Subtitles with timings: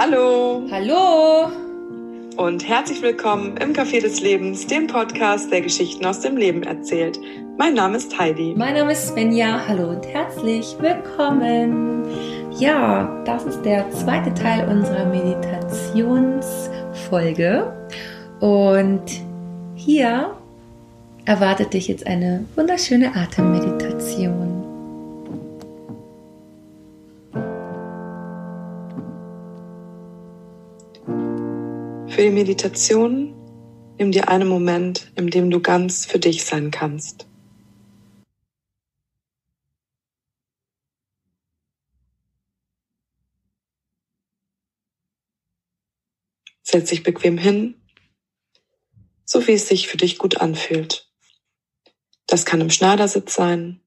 [0.00, 1.50] Hallo Hallo
[2.36, 7.18] und herzlich willkommen im Café des Lebens, dem Podcast, der Geschichten aus dem Leben erzählt.
[7.56, 8.54] Mein Name ist Heidi.
[8.56, 9.60] Mein Name ist Svenja.
[9.66, 12.04] Hallo und herzlich willkommen.
[12.60, 17.72] Ja, das ist der zweite Teil unserer Meditationsfolge.
[18.38, 19.02] Und
[19.74, 20.30] hier
[21.24, 24.47] erwartet dich jetzt eine wunderschöne Atemmeditation.
[32.18, 33.32] Für die Meditation
[33.96, 37.28] nimm dir einen Moment, in dem du ganz für dich sein kannst.
[46.64, 47.80] Setz dich bequem hin,
[49.24, 51.08] so wie es sich für dich gut anfühlt.
[52.26, 53.80] Das kann im Schneidersitz sein,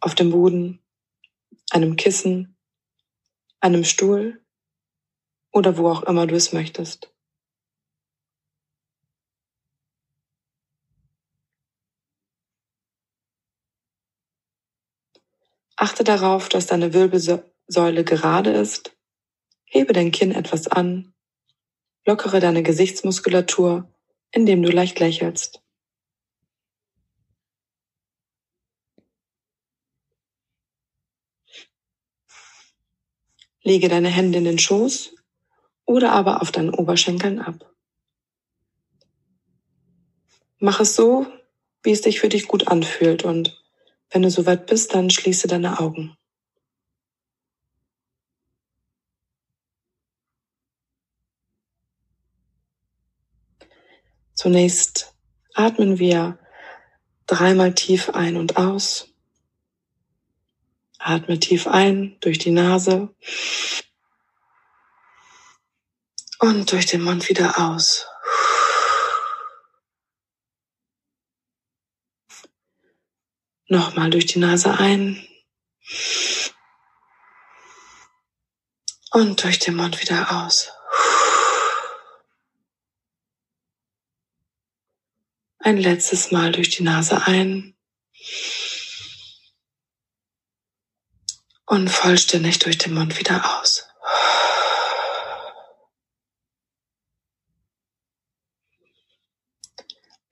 [0.00, 0.80] auf dem Boden,
[1.70, 2.56] einem Kissen,
[3.60, 4.42] einem Stuhl
[5.52, 7.11] oder wo auch immer du es möchtest.
[15.82, 18.96] Achte darauf, dass deine Wirbelsäule gerade ist.
[19.64, 21.12] Hebe dein Kinn etwas an.
[22.06, 23.92] Lockere deine Gesichtsmuskulatur,
[24.30, 25.60] indem du leicht lächelst.
[33.62, 35.16] Lege deine Hände in den Schoß
[35.84, 37.74] oder aber auf deinen Oberschenkeln ab.
[40.60, 41.26] Mach es so,
[41.82, 43.61] wie es sich für dich gut anfühlt und
[44.12, 46.16] wenn du soweit bist, dann schließe deine Augen.
[54.34, 55.14] Zunächst
[55.54, 56.38] atmen wir
[57.26, 59.08] dreimal tief ein und aus.
[60.98, 63.14] Atme tief ein durch die Nase
[66.38, 68.06] und durch den Mund wieder aus.
[73.72, 75.26] Nochmal durch die Nase ein.
[79.12, 80.68] Und durch den Mund wieder aus.
[85.58, 87.74] Ein letztes Mal durch die Nase ein.
[91.64, 93.86] Und vollständig durch den Mund wieder aus.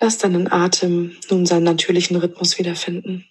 [0.00, 3.28] Lass deinen Atem nun seinen natürlichen Rhythmus wiederfinden.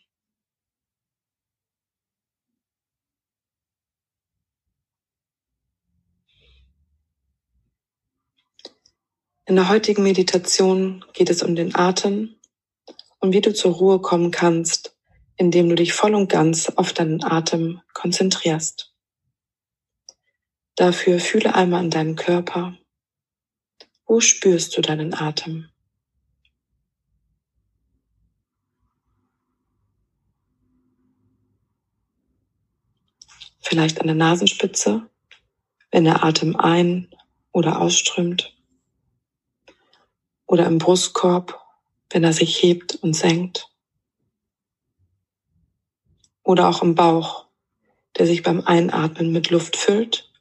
[9.46, 12.36] In der heutigen Meditation geht es um den Atem
[13.20, 14.94] und wie du zur Ruhe kommen kannst,
[15.38, 18.94] indem du dich voll und ganz auf deinen Atem konzentrierst.
[20.76, 22.78] Dafür fühle einmal in deinen Körper.
[24.06, 25.70] Wo spürst du deinen Atem?
[33.78, 35.08] Vielleicht an der Nasenspitze,
[35.92, 37.14] wenn der Atem ein-
[37.52, 38.58] oder ausströmt
[40.48, 41.64] oder im Brustkorb,
[42.10, 43.70] wenn er sich hebt und senkt.
[46.42, 47.46] Oder auch im Bauch,
[48.18, 50.34] der sich beim Einatmen mit Luft füllt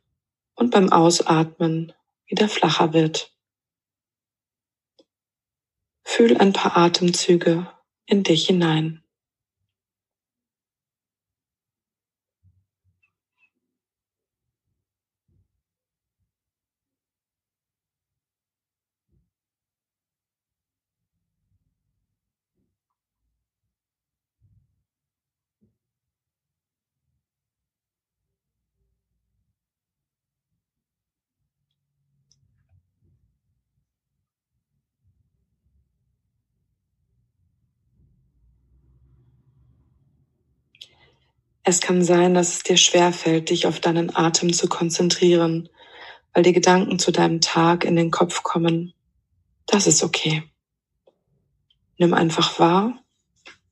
[0.55, 1.93] und beim Ausatmen
[2.25, 3.37] wieder flacher wird.
[6.05, 7.71] Fühl ein paar Atemzüge
[8.07, 9.03] in dich hinein.
[41.69, 45.69] Es kann sein, dass es dir schwerfällt, dich auf deinen Atem zu konzentrieren,
[46.33, 48.95] weil die Gedanken zu deinem Tag in den Kopf kommen.
[49.67, 50.45] Das ist okay.
[51.99, 53.03] Nimm einfach wahr,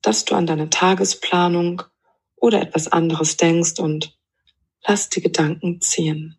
[0.01, 1.83] dass du an deine Tagesplanung
[2.35, 4.19] oder etwas anderes denkst und
[4.85, 6.35] lass die Gedanken ziehen.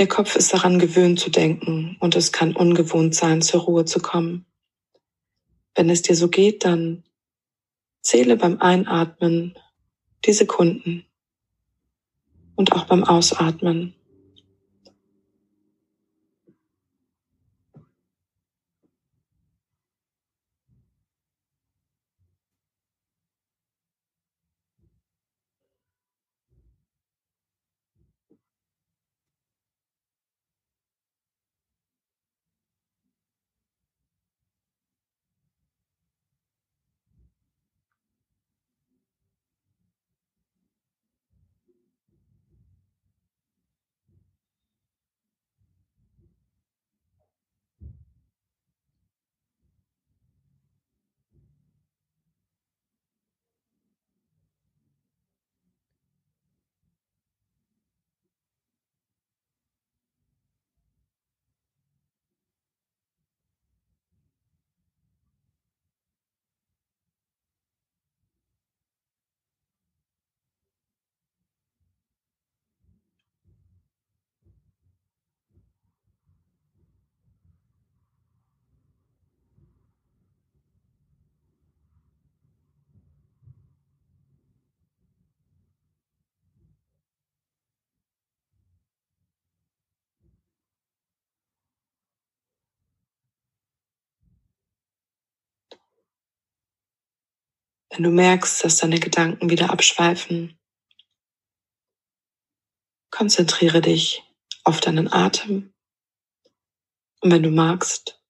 [0.00, 4.00] Der Kopf ist daran gewöhnt zu denken und es kann ungewohnt sein, zur Ruhe zu
[4.00, 4.46] kommen.
[5.74, 7.04] Wenn es dir so geht, dann
[8.00, 9.58] zähle beim Einatmen
[10.24, 11.04] die Sekunden
[12.56, 13.94] und auch beim Ausatmen.
[97.90, 100.58] Wenn du merkst, dass deine Gedanken wieder abschweifen,
[103.10, 104.22] konzentriere dich
[104.64, 105.74] auf deinen Atem
[107.20, 108.22] und wenn du magst,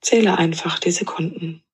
[0.00, 1.64] zähle einfach die Sekunden.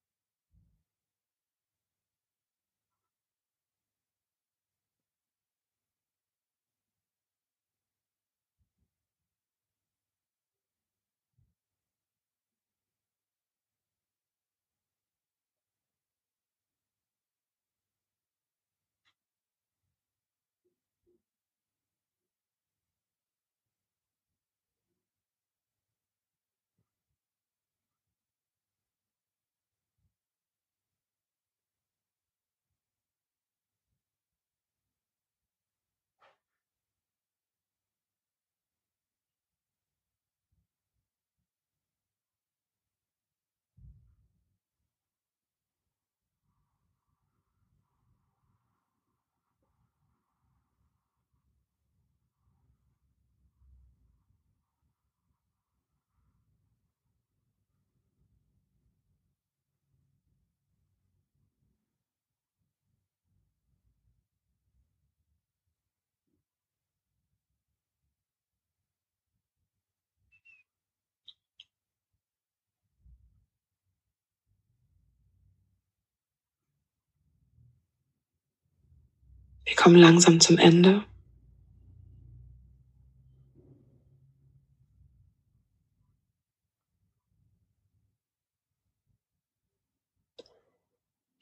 [79.67, 81.05] Wir kommen langsam zum Ende.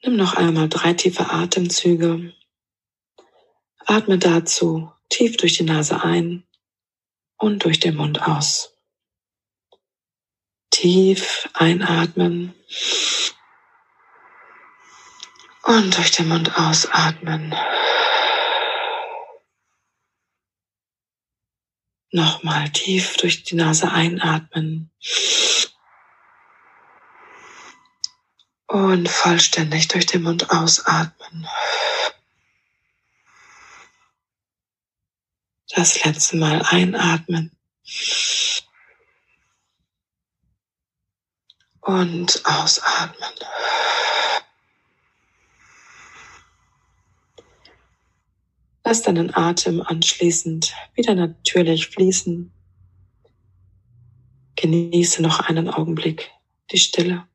[0.03, 2.33] Nimm noch einmal drei tiefe Atemzüge.
[3.85, 6.43] Atme dazu tief durch die Nase ein
[7.37, 8.75] und durch den Mund aus.
[10.71, 12.53] Tief einatmen
[15.63, 17.53] und durch den Mund ausatmen.
[22.15, 24.89] Nochmal tief durch die Nase einatmen.
[28.67, 31.45] Und vollständig durch den Mund ausatmen.
[35.75, 37.51] Das letzte Mal einatmen.
[41.81, 43.33] Und ausatmen.
[48.87, 52.53] Lass deinen Atem anschließend wieder natürlich fließen.
[54.55, 56.31] Genieße noch einen Augenblick
[56.69, 57.27] die Stille.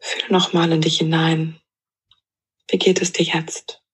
[0.00, 1.60] Fühle nochmal in dich hinein.
[2.68, 3.85] Wie geht es dir jetzt?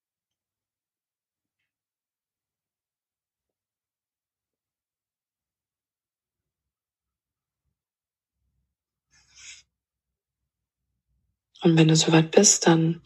[11.62, 13.00] Und wenn du soweit bist, dann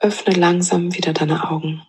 [0.00, 1.82] öffne langsam wieder deine Augen.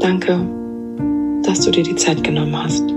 [0.00, 0.48] Danke,
[1.44, 2.90] dass du dir die Zeit genommen hast.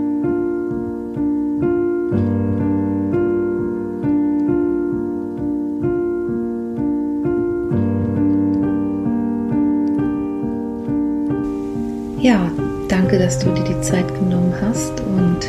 [12.23, 12.51] Ja,
[12.95, 15.39] Danke, dass du dir die Zeit genommen hast und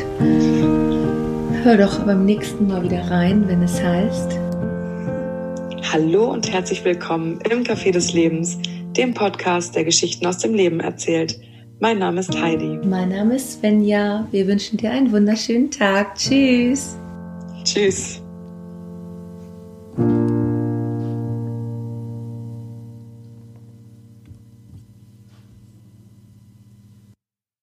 [1.63, 4.37] hör doch beim nächsten Mal wieder rein, wenn es heißt.
[5.93, 8.57] Hallo und herzlich willkommen im Café des Lebens,
[8.97, 11.39] dem Podcast, der Geschichten aus dem Leben erzählt.
[11.79, 12.85] Mein Name ist Heidi.
[12.85, 14.27] Mein Name ist Svenja.
[14.31, 16.15] Wir wünschen dir einen wunderschönen Tag.
[16.17, 16.97] Tschüss.
[17.63, 18.21] Tschüss.